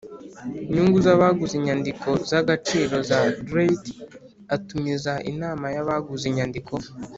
[0.73, 3.83] Nyungu z abaguze inyandiko z agaciro za dreit
[4.55, 6.73] atumiza inama y abaguze inyandiko